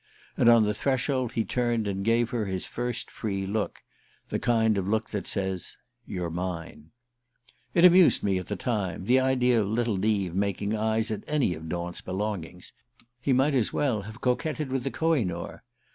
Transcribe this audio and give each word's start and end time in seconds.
And 0.35 0.49
on 0.49 0.63
the 0.65 0.73
threshold 0.73 1.33
he 1.33 1.45
turned 1.45 1.85
and 1.87 2.03
gave 2.03 2.31
her 2.31 2.45
his 2.47 2.65
first 2.65 3.11
free 3.11 3.45
look 3.45 3.83
the 4.29 4.39
kind 4.39 4.75
of 4.79 4.87
look 4.87 5.11
that 5.11 5.27
says: 5.27 5.77
"You're 6.07 6.31
mine." 6.31 6.89
It 7.75 7.85
amused 7.85 8.23
me 8.23 8.39
at 8.39 8.47
the 8.47 8.55
time 8.55 9.05
the 9.05 9.19
idea 9.19 9.61
of 9.61 9.67
little 9.67 9.97
Neave 9.97 10.33
making 10.33 10.75
eyes 10.75 11.11
at 11.11 11.23
any 11.27 11.53
of 11.53 11.69
Daunt's 11.69 12.01
belongings. 12.01 12.73
He 13.21 13.31
might 13.31 13.53
as 13.53 13.73
well 13.73 14.01
have 14.01 14.21
coquetted 14.21 14.71
with 14.71 14.85
the 14.85 14.89
Kohinoor. 14.91 15.61